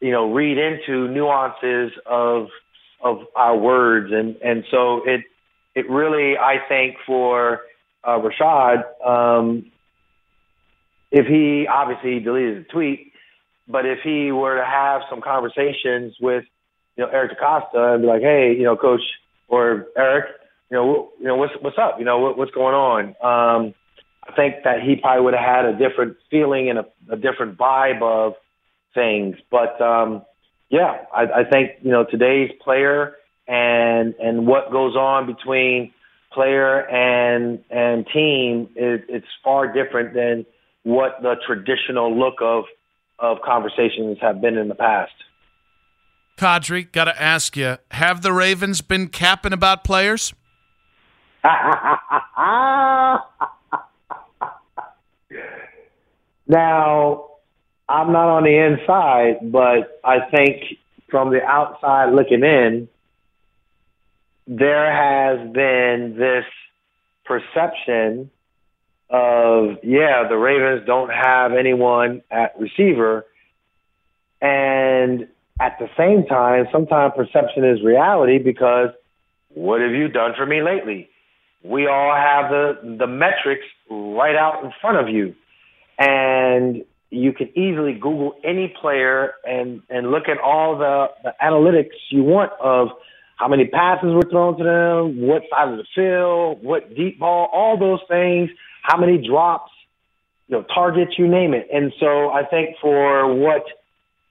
you 0.00 0.10
know, 0.10 0.30
read 0.30 0.58
into 0.58 1.08
nuances 1.08 1.92
of 2.04 2.48
of 3.02 3.20
our 3.34 3.56
words. 3.56 4.12
And, 4.12 4.36
and 4.44 4.64
so 4.70 5.02
it 5.06 5.22
it 5.74 5.88
really 5.88 6.36
I 6.36 6.56
think 6.68 6.96
for 7.06 7.60
uh, 8.06 8.18
Rashod, 8.18 8.84
um, 9.04 9.70
if 11.10 11.26
he 11.26 11.66
obviously 11.66 12.20
deleted 12.20 12.64
the 12.64 12.68
tweet, 12.68 13.12
but 13.68 13.86
if 13.86 13.98
he 14.02 14.32
were 14.32 14.56
to 14.56 14.64
have 14.64 15.02
some 15.10 15.20
conversations 15.20 16.14
with, 16.20 16.44
you 16.96 17.04
know, 17.04 17.10
Eric 17.10 17.32
DeCosta 17.38 17.94
and 17.94 18.02
be 18.02 18.08
like, 18.08 18.22
hey, 18.22 18.54
you 18.56 18.64
know, 18.64 18.76
coach 18.76 19.02
or 19.48 19.86
Eric, 19.96 20.26
you 20.70 20.76
know, 20.76 21.10
you 21.18 21.26
know, 21.26 21.36
what's, 21.36 21.52
what's 21.60 21.78
up? 21.78 21.98
You 21.98 22.04
know, 22.04 22.18
what, 22.18 22.38
what's 22.38 22.50
going 22.52 22.74
on? 22.74 23.04
Um, 23.22 23.74
I 24.28 24.32
think 24.34 24.64
that 24.64 24.82
he 24.82 24.96
probably 24.96 25.24
would 25.24 25.34
have 25.34 25.44
had 25.44 25.64
a 25.66 25.76
different 25.76 26.16
feeling 26.30 26.70
and 26.70 26.80
a, 26.80 26.86
a 27.10 27.16
different 27.16 27.56
vibe 27.56 28.02
of 28.02 28.34
things. 28.94 29.36
But 29.50 29.80
um, 29.80 30.22
yeah, 30.68 31.04
I, 31.14 31.22
I 31.22 31.44
think 31.44 31.72
you 31.82 31.92
know 31.92 32.04
today's 32.04 32.50
player 32.62 33.14
and 33.46 34.14
and 34.20 34.46
what 34.46 34.72
goes 34.72 34.96
on 34.96 35.26
between 35.26 35.92
player 36.32 36.80
and 36.88 37.60
and 37.70 38.06
team 38.12 38.68
is 38.74 39.00
it's 39.08 39.26
far 39.44 39.72
different 39.72 40.14
than 40.14 40.44
what 40.86 41.20
the 41.20 41.34
traditional 41.44 42.16
look 42.16 42.36
of 42.40 42.64
of 43.18 43.38
conversations 43.44 44.18
have 44.20 44.40
been 44.40 44.56
in 44.56 44.68
the 44.68 44.74
past. 44.76 45.10
Qadry, 46.38 46.92
got 46.92 47.06
to 47.06 47.20
ask 47.20 47.56
you: 47.56 47.78
Have 47.90 48.22
the 48.22 48.32
Ravens 48.32 48.82
been 48.82 49.08
capping 49.08 49.52
about 49.52 49.82
players? 49.82 50.32
now, 51.42 53.24
I'm 57.88 58.12
not 58.12 58.28
on 58.28 58.44
the 58.44 58.56
inside, 58.56 59.50
but 59.50 60.00
I 60.04 60.20
think 60.30 60.62
from 61.10 61.30
the 61.30 61.42
outside 61.42 62.12
looking 62.12 62.44
in, 62.44 62.88
there 64.46 64.92
has 64.92 65.40
been 65.52 66.14
this 66.16 66.44
perception 67.24 68.30
of, 69.10 69.78
yeah, 69.82 70.26
the 70.28 70.36
Ravens 70.36 70.86
don't 70.86 71.10
have 71.10 71.52
anyone 71.52 72.22
at 72.30 72.58
receiver. 72.58 73.24
And 74.40 75.28
at 75.60 75.78
the 75.78 75.88
same 75.96 76.26
time, 76.26 76.66
sometimes 76.72 77.14
perception 77.16 77.64
is 77.64 77.82
reality 77.82 78.38
because 78.38 78.90
what 79.54 79.80
have 79.80 79.92
you 79.92 80.08
done 80.08 80.32
for 80.36 80.44
me 80.44 80.62
lately? 80.62 81.08
We 81.62 81.86
all 81.86 82.14
have 82.14 82.50
the, 82.50 82.96
the 82.98 83.06
metrics 83.06 83.64
right 83.90 84.36
out 84.36 84.62
in 84.64 84.72
front 84.80 84.98
of 84.98 85.08
you. 85.12 85.34
And 85.98 86.84
you 87.10 87.32
can 87.32 87.48
easily 87.56 87.94
Google 87.94 88.34
any 88.44 88.74
player 88.80 89.34
and, 89.44 89.80
and 89.88 90.10
look 90.10 90.28
at 90.28 90.38
all 90.38 90.76
the, 90.76 91.06
the 91.22 91.34
analytics 91.42 91.94
you 92.10 92.22
want 92.22 92.52
of 92.60 92.88
how 93.36 93.48
many 93.48 93.66
passes 93.66 94.12
were 94.12 94.28
thrown 94.28 94.56
to 94.58 94.64
them, 94.64 95.20
what 95.20 95.42
side 95.50 95.68
of 95.68 95.76
the 95.76 95.84
field, 95.94 96.62
what 96.62 96.94
deep 96.94 97.18
ball, 97.18 97.48
all 97.52 97.78
those 97.78 98.00
things, 98.08 98.50
how 98.82 98.98
many 98.98 99.18
drops, 99.18 99.70
you 100.48 100.56
know, 100.56 100.64
targets, 100.74 101.12
you 101.18 101.28
name 101.28 101.52
it. 101.54 101.68
And 101.72 101.92
so 102.00 102.30
I 102.30 102.44
think 102.44 102.76
for 102.80 103.34
what 103.34 103.64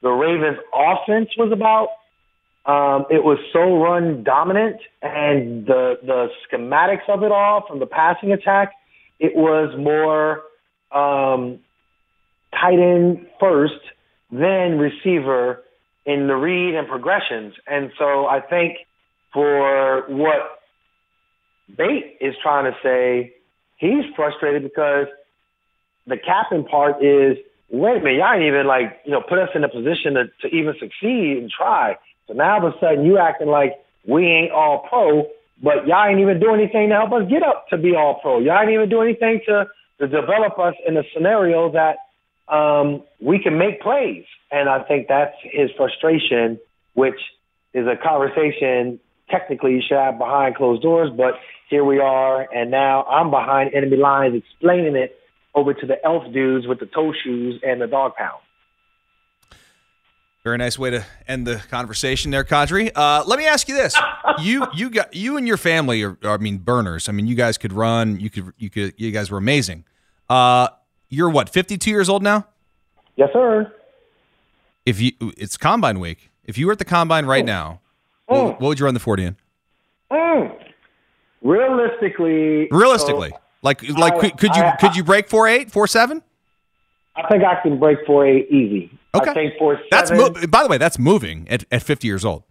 the 0.01 0.09
Ravens 0.09 0.57
offense 0.74 1.29
was 1.38 1.51
about, 1.51 1.89
um, 2.65 3.05
it 3.12 3.24
was 3.24 3.38
so 3.53 3.77
run 3.77 4.24
dominant 4.24 4.77
and 5.03 5.67
the, 5.67 6.00
the 6.03 6.29
schematics 6.50 7.07
of 7.07 7.21
it 7.21 7.31
all 7.31 7.63
from 7.67 7.79
the 7.79 7.85
passing 7.85 8.31
attack, 8.31 8.71
it 9.19 9.35
was 9.35 9.75
more, 9.77 10.41
um, 10.91 11.59
tight 12.59 12.79
end 12.79 13.27
first, 13.39 13.74
then 14.31 14.79
receiver 14.79 15.63
in 16.05 16.27
the 16.27 16.35
read 16.35 16.75
and 16.75 16.88
progressions. 16.88 17.53
And 17.67 17.91
so 18.00 18.25
I 18.25 18.39
think 18.41 18.77
for 19.36 20.06
what 20.08 20.62
Bate 21.77 22.18
is 22.22 22.34
trying 22.42 22.72
to 22.72 22.77
say, 22.82 23.34
he's 23.75 24.06
frustrated 24.15 24.63
because 24.63 25.08
the 26.08 26.15
captain 26.18 26.63
part 26.63 27.04
is, 27.04 27.38
wait 27.70 27.98
a 27.98 28.00
minute, 28.00 28.20
y'all 28.20 28.34
ain't 28.34 28.44
even 28.44 28.65
like, 28.65 29.01
you 29.04 29.12
know, 29.12 29.22
put 29.22 29.38
us 29.38 29.50
in 29.54 29.63
a 29.65 29.70
position 29.70 30.13
to, 30.13 30.24
to 30.42 30.48
even 30.56 30.74
succeed 30.80 31.38
and 31.38 31.51
try. 31.51 31.98
So 32.27 32.34
now 32.34 32.62
all 32.62 32.68
of 32.68 32.74
a 32.74 32.80
sudden 32.80 33.04
you 33.04 33.18
acting 33.18 33.50
like 33.50 33.74
we 34.08 34.25
ain't 34.25 34.54
all 34.54 34.86
pro, 34.88 35.27
but 35.62 35.86
y'all 35.86 36.08
ain't 36.08 36.22
even 36.22 36.39
doing 36.39 36.62
anything 36.62 36.89
to 36.89 36.96
help 36.96 37.12
us 37.12 37.30
get 37.30 37.44
up 37.44 37.68
to 37.70 37.77
be 37.77 37.94
all 37.94 38.20
pro. 38.22 38.39
Y'all 38.39 38.62
ain't 38.62 38.72
even 38.72 38.88
doing 38.88 39.10
anything 39.10 39.42
to, 39.48 39.65
to 40.00 40.08
develop 40.08 40.58
us 40.60 40.75
in 40.88 40.96
a 40.96 41.04
scenario 41.13 41.74
that 41.74 41.98
um, 42.48 43.04
we 43.20 43.39
can 43.39 43.58
make 43.58 43.82
plays. 43.82 44.24
And 44.50 44.70
I 44.70 44.84
think 44.84 45.08
that's 45.10 45.36
his 45.44 45.72
frustration, 45.75 46.58
which 46.94 47.20
is 47.74 47.86
a 47.86 47.98
conversation 48.01 49.01
technically 49.29 49.74
you 49.74 49.82
should 49.88 49.98
have 49.98 50.17
behind 50.17 50.55
closed 50.55 50.82
doors, 50.82 51.10
but 51.15 51.36
here 51.70 51.84
we 51.84 52.00
are, 52.00 52.41
and 52.53 52.72
now 52.72 53.03
I'm 53.03 53.32
behind 53.32 53.74
enemy 53.74 53.98
lines 53.98 54.36
explaining 54.36 54.96
it 54.96 55.17
over 55.53 55.74
to 55.74 55.86
the 55.86 56.03
elf 56.03 56.24
dudes 56.34 56.67
with 56.67 56.79
the 56.79 56.86
toe 56.86 57.13
shoes 57.24 57.62
and 57.63 57.82
the 57.82 57.88
dog 57.88 58.15
pound. 58.15 58.41
Very 60.44 60.58
nice 60.58 60.77
way 60.77 60.91
to 60.91 61.03
end 61.27 61.48
the 61.48 61.55
conversation 61.72 62.29
there, 62.29 62.44
Qadry. 62.44 62.91
Uh, 62.94 63.24
let 63.25 63.39
me 63.39 63.48
ask 63.48 63.67
you 63.67 63.74
this: 63.74 63.96
you, 64.39 64.67
you 64.75 64.91
got 64.91 65.15
you 65.15 65.38
and 65.38 65.48
your 65.48 65.58
family 65.58 66.03
are, 66.03 66.20
are, 66.24 66.36
I 66.36 66.38
mean, 66.38 66.60
burners. 66.60 67.10
I 67.10 67.13
mean, 67.13 67.25
you 67.25 67.36
guys 67.36 67.58
could 67.58 67.74
run. 67.74 68.20
You 68.20 68.29
could, 68.29 68.53
you 68.58 68.70
could, 68.70 68.94
you 68.98 69.10
guys 69.10 69.32
were 69.32 69.39
amazing. 69.39 69.86
Uh, 70.29 70.67
you're 71.10 71.29
what, 71.29 71.50
52 71.50 71.89
years 71.89 72.10
old 72.10 72.22
now? 72.22 72.46
Yes, 73.15 73.29
sir. 73.34 73.72
If 74.86 75.01
you, 75.01 75.13
it's 75.38 75.58
combine 75.58 76.00
week. 76.00 76.29
If 76.44 76.58
you 76.60 76.67
were 76.67 76.74
at 76.74 76.79
the 76.79 76.86
combine 76.86 77.25
right 77.25 77.46
now, 77.46 77.82
Mm. 78.29 78.44
what, 78.44 78.62
what 78.62 78.67
would 78.70 78.79
you 78.79 78.86
run 78.86 78.94
the 78.94 79.00
40 79.00 79.24
in? 79.24 79.36
Mm. 80.12 80.55
Realistically, 81.41 82.67
Realistically, 82.72 83.29
so 83.29 83.38
like, 83.62 83.84
like 83.84 84.13
I- 84.13 84.20
could, 84.20 84.38
could 84.38 84.55
you 84.55 84.63
I- 84.63 84.75
could 84.77 84.96
you 84.96 85.03
break 85.03 85.29
four 85.29 85.48
eight, 85.48 85.72
four 85.72 85.88
seven? 85.88 86.22
I 87.15 87.27
think 87.29 87.44
I 87.44 87.62
can 87.62 87.79
break 87.79 88.00
four 88.05 88.25
eight 88.25 88.48
easy. 88.50 88.91
Okay. 89.13 89.32
I 89.32 89.34
think 89.34 89.53
That's 89.89 90.12
mo- 90.12 90.34
by 90.50 90.63
the 90.63 90.70
way, 90.70 90.77
that's 90.77 91.00
moving 91.00 91.48
at, 91.50 91.63
at 91.72 91.82
50 91.84 92.05
years 92.08 92.25
old. 92.25 92.44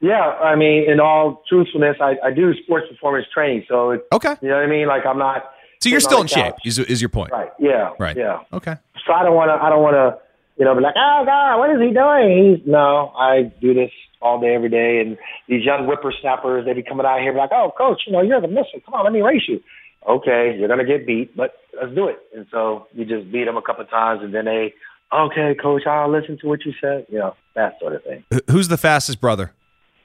Yeah, 0.00 0.20
I 0.20 0.54
mean, 0.54 0.88
in 0.88 1.00
all 1.00 1.42
truthfulness, 1.48 1.96
I, 2.00 2.16
I 2.22 2.30
do 2.30 2.54
sports 2.62 2.86
performance 2.88 3.26
training, 3.34 3.64
so 3.68 3.90
it's, 3.90 4.04
Okay. 4.12 4.36
you 4.40 4.48
know 4.48 4.54
what 4.54 4.62
I 4.64 4.68
mean. 4.68 4.86
Like 4.86 5.04
I'm 5.04 5.18
not. 5.18 5.50
So 5.82 5.88
you're 5.88 5.98
still 6.00 6.20
in 6.20 6.26
shape. 6.28 6.54
Is, 6.64 6.78
is 6.78 7.00
your 7.02 7.08
point? 7.08 7.32
Right. 7.32 7.50
Yeah. 7.58 7.94
Right. 7.98 8.16
Yeah. 8.16 8.40
Okay. 8.52 8.76
So 9.06 9.12
I 9.12 9.24
don't 9.24 9.34
want 9.34 9.48
to. 9.48 9.54
I 9.54 9.68
don't 9.70 9.82
want 9.82 9.94
to. 9.94 10.18
You 10.58 10.64
know, 10.64 10.74
be 10.74 10.80
like, 10.80 10.96
oh 10.96 11.22
God, 11.24 11.58
what 11.58 11.70
is 11.70 11.80
he 11.80 11.92
doing? 11.94 12.56
He's 12.58 12.66
no. 12.66 13.12
I 13.16 13.42
do 13.60 13.74
this 13.74 13.90
all 14.20 14.40
day, 14.40 14.54
every 14.54 14.68
day, 14.68 15.00
and 15.00 15.16
these 15.48 15.64
young 15.64 15.86
whippersnappers, 15.86 16.64
they 16.66 16.72
be 16.72 16.82
coming 16.82 17.06
out 17.06 17.20
here, 17.20 17.32
be 17.32 17.38
like, 17.38 17.52
oh, 17.52 17.72
coach, 17.78 18.02
you 18.06 18.12
know, 18.12 18.20
you're 18.22 18.40
the 18.40 18.48
missile. 18.48 18.80
Come 18.84 18.94
on, 18.94 19.04
let 19.04 19.12
me 19.12 19.20
race 19.20 19.42
you. 19.46 19.60
Okay, 20.08 20.56
you're 20.58 20.68
gonna 20.68 20.84
get 20.84 21.06
beat, 21.06 21.36
but 21.36 21.54
let's 21.80 21.94
do 21.94 22.08
it. 22.08 22.18
And 22.34 22.46
so 22.50 22.86
you 22.92 23.04
just 23.04 23.30
beat 23.30 23.44
them 23.44 23.56
a 23.56 23.62
couple 23.62 23.84
of 23.84 23.90
times, 23.90 24.22
and 24.24 24.34
then 24.34 24.46
they, 24.46 24.74
okay, 25.14 25.54
coach, 25.54 25.82
I'll 25.86 26.10
listen 26.10 26.36
to 26.40 26.48
what 26.48 26.64
you 26.64 26.72
said. 26.80 27.06
You 27.08 27.18
know, 27.18 27.34
that 27.54 27.78
sort 27.78 27.94
of 27.94 28.02
thing. 28.02 28.24
Who's 28.50 28.66
the 28.68 28.76
fastest 28.78 29.20
brother? 29.20 29.52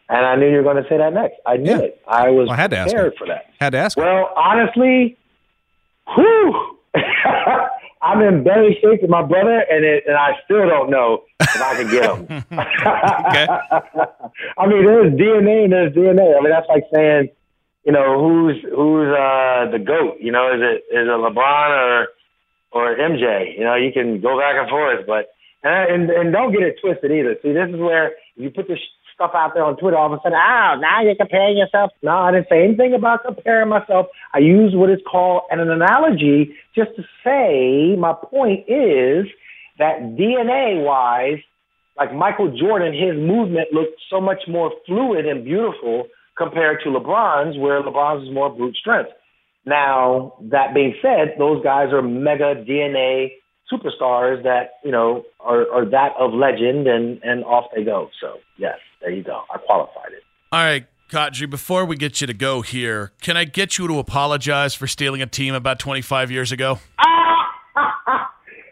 And 0.10 0.24
I 0.26 0.36
knew 0.36 0.50
you 0.50 0.58
were 0.58 0.64
going 0.64 0.84
to 0.84 0.88
say 0.90 0.98
that 0.98 1.14
next. 1.14 1.36
I 1.48 1.58
knew 1.58 1.72
Yeah. 1.72 1.78
it. 1.80 2.02
I 2.08 2.30
was 2.30 2.48
Well, 2.48 2.58
I 2.58 2.62
had 2.62 2.72
to 2.72 2.78
ask 2.78 2.92
prepared 2.92 3.14
her. 3.14 3.18
for 3.18 3.28
that. 3.28 3.46
Had 3.60 3.70
to 3.72 3.78
ask. 3.80 3.98
Well, 3.98 4.32
honestly, 4.36 5.18
whew, 6.14 6.78
I'm 8.04 8.22
in 8.22 8.44
better 8.44 8.70
shape 8.82 9.00
than 9.00 9.10
my 9.10 9.24
brother, 9.24 9.64
and 9.70 9.86
it, 9.86 10.04
and 10.06 10.18
I 10.18 10.34
still 10.44 10.68
don't 10.68 10.90
know 10.90 11.24
if 11.40 11.62
I 11.62 11.76
can 11.76 11.90
get 11.90 12.04
him. 12.04 12.28
I 14.58 14.68
mean, 14.68 14.84
there's 14.84 15.14
DNA 15.14 15.64
and 15.64 15.72
there's 15.72 15.94
DNA. 15.94 16.38
I 16.38 16.42
mean, 16.42 16.52
that's 16.52 16.68
like 16.68 16.84
saying, 16.94 17.30
you 17.86 17.94
know, 17.94 18.20
who's 18.20 18.62
who's 18.62 19.08
uh, 19.08 19.68
the 19.72 19.80
goat? 19.80 20.18
You 20.20 20.34
know, 20.34 20.54
is 20.54 20.60
it 20.60 20.84
is 20.94 21.08
it 21.08 21.08
LeBron 21.08 21.70
or 21.72 22.10
or 22.74 22.94
MJ? 22.98 23.58
You 23.58 23.64
know, 23.64 23.76
you 23.76 23.94
can 23.94 24.20
go 24.20 24.38
back 24.38 24.58
and 24.60 24.70
forth, 24.70 25.06
but 25.08 25.30
and 25.64 25.92
and, 25.92 26.10
and 26.10 26.34
don't 26.34 26.52
get 26.52 26.64
it 26.64 26.82
twisted 26.82 27.10
either. 27.10 27.38
See, 27.42 27.54
this 27.54 27.70
is 27.70 27.80
where 27.80 28.18
you 28.36 28.50
put 28.50 28.68
this 28.68 28.82
stuff 29.14 29.32
out 29.34 29.54
there 29.54 29.64
on 29.64 29.78
Twitter, 29.78 29.98
all 29.98 30.14
of 30.14 30.20
a 30.20 30.22
sudden, 30.24 30.38
oh, 30.38 30.76
now 30.80 31.02
you're 31.02 31.16
comparing 31.16 31.58
yourself. 31.58 31.92
No, 32.02 32.12
I 32.12 32.32
didn't 32.32 32.48
say 32.50 32.64
anything 32.64 32.94
about 32.94 33.24
comparing 33.26 33.70
myself. 33.70 34.08
I 34.34 34.40
used 34.40 34.76
what 34.76 34.90
is 34.90 35.00
called 35.10 35.44
an 35.52 35.60
analogy 35.60 36.56
just 36.76 36.92
to 36.96 37.04
say 37.24 37.96
my 37.98 38.14
point 38.14 38.62
is 38.68 39.26
that 39.80 40.16
DNA 40.18 40.84
wise, 40.84 41.40
like 41.98 42.14
Michael 42.14 42.56
Jordan, 42.58 42.94
his 42.94 43.16
movement 43.16 43.74
looked 43.74 44.00
so 44.10 44.20
much 44.20 44.44
more 44.48 44.72
fluid 44.86 45.26
and 45.26 45.44
beautiful 45.44 46.08
compared 46.38 46.80
to 46.84 46.90
LeBron's, 46.90 47.58
where 47.58 47.82
LeBron's 47.84 48.28
is 48.28 48.34
more 48.34 48.50
brute 48.50 48.76
strength. 48.76 49.12
Now, 49.66 50.34
that 50.52 50.74
being 50.74 50.96
said, 51.02 51.36
those 51.38 51.64
guys 51.64 51.94
are 51.94 52.02
mega 52.02 52.56
DNA 52.68 53.32
superstars 53.74 54.44
that, 54.44 54.80
you 54.84 54.92
know, 54.92 55.24
are, 55.40 55.70
are 55.72 55.86
that 55.90 56.14
of 56.20 56.34
legend 56.34 56.88
and, 56.88 57.22
and 57.24 57.44
off 57.44 57.66
they 57.76 57.84
go. 57.84 58.10
So, 58.22 58.40
yes, 58.58 58.78
there 59.02 59.12
you 59.12 59.24
go. 59.24 59.44
I 59.54 59.58
qualified 59.58 60.12
it. 60.12 60.24
All 60.52 60.64
right, 60.64 60.86
Qadry, 61.10 61.50
before 61.50 61.86
we 61.86 61.96
get 61.96 62.22
you 62.22 62.28
to 62.28 62.34
go 62.34 62.62
here, 62.62 63.12
can 63.22 63.38
I 63.38 63.46
get 63.46 63.78
you 63.78 63.88
to 63.88 64.00
apologize 64.00 64.74
for 64.74 64.88
stealing 64.88 65.22
a 65.22 65.28
team 65.28 65.54
about 65.54 65.80
25 65.80 66.32
years 66.32 66.52
ago? 66.52 66.80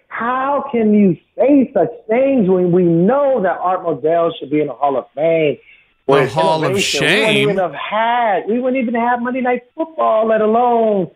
How 0.08 0.66
can 0.72 0.94
you 0.94 1.18
say 1.36 1.72
such 1.74 1.90
things 2.08 2.48
when 2.48 2.72
we 2.72 2.84
know 2.84 3.42
that 3.42 3.58
Art 3.60 3.84
Modell 3.84 4.32
should 4.40 4.52
be 4.52 4.62
in 4.62 4.68
the 4.68 4.74
Hall 4.74 4.98
of 4.98 5.06
Fame? 5.16 5.58
The 6.08 6.28
Hall 6.28 6.64
of 6.64 6.72
innovation, 6.72 7.06
We 7.06 7.10
wouldn't 7.10 7.38
even 7.38 7.58
have 7.58 7.74
had. 7.74 8.42
We 8.48 8.60
wouldn't 8.60 8.82
even 8.82 8.96
have 8.96 9.22
Monday 9.22 9.42
Night 9.42 9.64
Football, 9.76 10.28
let 10.28 10.42
alone 10.42 11.12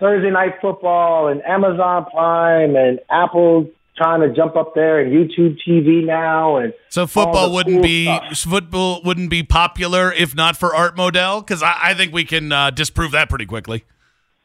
Thursday 0.00 0.30
Night 0.30 0.54
Football 0.60 1.28
and 1.28 1.42
Amazon 1.44 2.06
Prime 2.10 2.76
and 2.76 2.98
Apple 3.10 3.70
trying 3.96 4.20
to 4.20 4.34
jump 4.34 4.56
up 4.56 4.74
there 4.74 4.98
and 4.98 5.12
YouTube 5.12 5.56
TV 5.66 6.04
now 6.04 6.56
and 6.56 6.72
So 6.88 7.06
football 7.06 7.52
wouldn't 7.52 7.76
cool 7.76 7.82
be 7.82 8.04
stuff. 8.06 8.38
football 8.38 9.00
wouldn't 9.04 9.30
be 9.30 9.44
popular 9.44 10.12
if 10.12 10.34
not 10.34 10.56
for 10.56 10.74
Art 10.74 10.96
Modell 10.96 11.40
because 11.46 11.62
I, 11.62 11.76
I 11.80 11.94
think 11.94 12.12
we 12.12 12.24
can 12.24 12.50
uh, 12.50 12.70
disprove 12.70 13.12
that 13.12 13.28
pretty 13.28 13.46
quickly. 13.46 13.84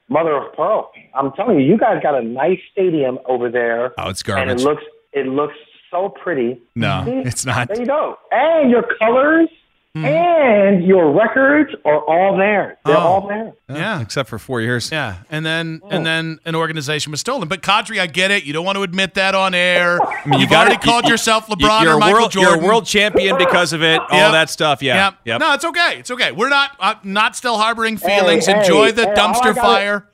mother 0.07 0.35
of 0.37 0.53
pearl. 0.53 0.91
I'm 1.15 1.31
telling 1.31 1.59
you, 1.59 1.65
you 1.65 1.77
guys 1.79 2.01
got 2.03 2.13
a 2.15 2.21
nice 2.23 2.59
stadium 2.71 3.17
over 3.25 3.49
there. 3.49 3.93
Oh, 3.99 4.09
it's 4.09 4.21
garbage. 4.21 4.51
and 4.51 4.59
it 4.59 4.63
looks 4.63 4.83
it 5.13 5.25
looks 5.25 5.55
so 5.89 6.09
pretty. 6.09 6.61
No, 6.75 7.01
See? 7.05 7.27
it's 7.27 7.43
not. 7.43 7.69
There 7.69 7.79
you 7.79 7.87
go. 7.87 8.17
And 8.31 8.69
your 8.69 8.85
colors 8.99 9.49
Hmm. 9.95 10.05
and 10.05 10.83
your 10.85 11.11
records 11.11 11.71
are 11.83 11.97
all 11.99 12.37
there. 12.37 12.77
They're 12.85 12.95
Oh. 12.95 12.99
all 12.99 13.27
there. 13.27 13.53
Yeah. 13.67 14.01
Except 14.01 14.29
for 14.29 14.37
four 14.37 14.61
years. 14.61 14.91
Yeah, 14.91 15.15
and 15.31 15.43
then 15.43 15.81
Oh. 15.83 15.89
and 15.89 16.05
then 16.05 16.37
an 16.45 16.53
organization 16.53 17.09
was 17.09 17.21
stolen. 17.21 17.47
But 17.47 17.63
Qadry, 17.63 17.99
I 17.99 18.05
get 18.05 18.29
it. 18.29 18.43
You 18.43 18.53
don't 18.53 18.65
want 18.65 18.75
to 18.77 18.83
admit 18.83 19.15
that 19.15 19.33
on 19.33 19.55
air. 19.55 19.97
mean, 20.27 20.33
you 20.35 20.39
You've 20.41 20.49
gotta- 20.51 20.69
already 20.69 20.85
called 20.85 21.05
you- 21.05 21.11
yourself 21.11 21.47
LeBron 21.47 21.81
you're 21.81 21.95
or 21.95 21.99
Michael 21.99 22.13
world, 22.19 22.31
Jordan. 22.31 22.53
You're 22.53 22.63
a 22.63 22.67
world 22.67 22.85
champion 22.85 23.35
because 23.39 23.73
of 23.73 23.81
it. 23.81 23.99
All 24.11 24.17
Yep. 24.19 24.31
that 24.33 24.49
stuff. 24.51 24.83
Yeah. 24.83 25.05
Yep. 25.05 25.13
Yep. 25.25 25.39
No, 25.41 25.53
it's 25.53 25.65
okay. 25.65 25.95
It's 25.97 26.11
okay. 26.11 26.31
We're 26.33 26.49
not 26.49 26.71
uh, 26.79 26.93
not 27.03 27.35
still 27.35 27.57
harboring 27.57 27.97
feelings. 27.97 28.45
hey, 28.45 28.59
Enjoy 28.59 28.91
the 28.91 29.07
hey, 29.07 29.13
dumpster 29.15 29.55
gotta- 29.55 29.61
fire. 29.61 30.05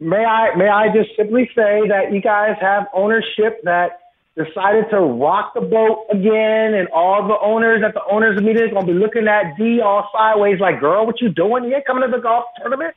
May 0.00 0.24
I 0.24 0.56
may 0.56 0.68
I 0.68 0.88
just 0.88 1.10
simply 1.16 1.50
say 1.54 1.82
that 1.88 2.12
you 2.12 2.20
guys 2.22 2.56
have 2.62 2.86
ownership 2.94 3.60
that 3.64 3.98
decided 4.36 4.88
to 4.90 4.98
rock 4.98 5.52
the 5.54 5.60
boat 5.60 6.06
again, 6.10 6.74
and 6.74 6.88
all 6.88 7.26
the 7.28 7.38
owners 7.40 7.82
at 7.84 7.92
the 7.94 8.00
owners 8.10 8.40
meeting 8.40 8.64
is 8.64 8.72
gonna 8.72 8.86
be 8.86 8.94
looking 8.94 9.28
at 9.28 9.56
D 9.58 9.80
all 9.80 10.08
sideways, 10.12 10.58
like, 10.58 10.80
"Girl, 10.80 11.04
what 11.04 11.20
you 11.20 11.28
doing? 11.28 11.64
You 11.64 11.76
ain't 11.76 11.84
coming 11.84 12.08
to 12.08 12.16
the 12.16 12.22
golf 12.22 12.44
tournament." 12.58 12.94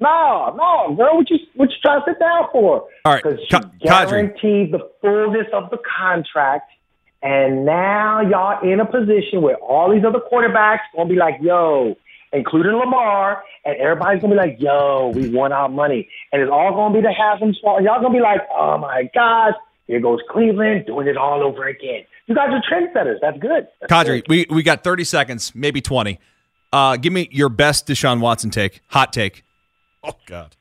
No, 0.00 0.54
no, 0.56 0.94
girl, 0.94 1.16
what 1.16 1.28
you 1.28 1.38
what 1.56 1.70
you 1.70 1.76
trying 1.82 2.00
to 2.00 2.04
sit 2.06 2.18
down 2.18 2.48
for? 2.52 2.86
All 3.04 3.12
right, 3.12 3.22
because 3.22 3.38
Ka- 3.50 3.60
she 3.82 3.88
Qadry. 3.88 4.08
guaranteed 4.08 4.72
the 4.72 4.88
fullness 5.02 5.46
of 5.52 5.70
the 5.70 5.78
contract, 5.78 6.70
and 7.22 7.66
now 7.66 8.20
y'all 8.20 8.62
in 8.62 8.80
a 8.80 8.86
position 8.86 9.42
where 9.42 9.56
all 9.56 9.90
these 9.90 10.04
other 10.04 10.20
quarterbacks 10.20 10.80
gonna 10.96 11.08
be 11.08 11.16
like, 11.16 11.36
"Yo," 11.42 11.96
including 12.32 12.72
Lamar, 12.72 13.42
and 13.64 13.76
everybody's 13.76 14.22
gonna 14.22 14.34
be 14.34 14.40
like, 14.40 14.60
"Yo, 14.60 15.12
we 15.14 15.28
won 15.28 15.52
our 15.52 15.68
money," 15.68 16.08
and 16.32 16.40
it's 16.40 16.50
all 16.50 16.72
gonna 16.72 16.94
be 16.94 17.02
the 17.02 17.12
fault. 17.60 17.78
And 17.78 17.84
y'all 17.84 18.00
gonna 18.00 18.14
be 18.14 18.20
like, 18.20 18.40
"Oh 18.56 18.78
my 18.78 19.02
gosh." 19.12 19.54
Here 19.88 20.00
goes 20.00 20.20
Cleveland 20.30 20.86
doing 20.86 21.08
it 21.08 21.16
all 21.16 21.42
over 21.42 21.66
again. 21.66 22.04
You 22.26 22.34
guys 22.34 22.50
are 22.50 22.62
trendsetters. 22.70 23.16
That's 23.20 23.38
good. 23.38 23.66
That's 23.80 23.90
Qadry, 23.92 24.22
good. 24.22 24.28
we, 24.28 24.46
we 24.50 24.62
got 24.62 24.84
30 24.84 25.02
seconds, 25.04 25.52
maybe 25.54 25.80
20. 25.80 26.20
Uh, 26.72 26.96
give 26.98 27.12
me 27.12 27.28
your 27.32 27.48
best 27.48 27.88
Deshaun 27.88 28.20
Watson 28.20 28.50
take. 28.50 28.82
Hot 28.88 29.12
take. 29.12 29.44
Oh 30.04 30.12
God. 30.26 30.54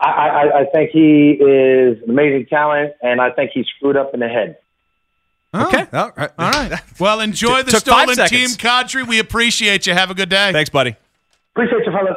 I, 0.00 0.08
I, 0.08 0.60
I 0.60 0.64
think 0.74 0.90
he 0.90 1.30
is 1.30 2.02
an 2.02 2.10
amazing 2.10 2.46
talent, 2.46 2.94
and 3.02 3.20
I 3.20 3.30
think 3.30 3.52
he's 3.54 3.66
screwed 3.76 3.96
up 3.96 4.12
in 4.14 4.20
the 4.20 4.28
head. 4.28 4.58
Okay. 5.54 5.86
All 5.92 6.10
right. 6.16 6.30
All 6.36 6.50
right. 6.50 6.80
Well, 6.98 7.20
enjoy 7.20 7.62
the 7.62 7.70
took 7.70 7.80
stolen 7.80 8.16
team, 8.16 8.48
seconds. 8.48 8.56
Qadry. 8.56 9.06
We 9.06 9.20
appreciate 9.20 9.86
you. 9.86 9.94
Have 9.94 10.10
a 10.10 10.14
good 10.14 10.28
day. 10.28 10.50
Thanks, 10.50 10.70
buddy. 10.70 10.96
Appreciate 11.54 11.86
you, 11.86 11.92
fellas. 11.92 12.16